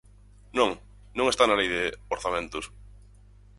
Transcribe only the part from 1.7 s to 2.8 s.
de orzamentos.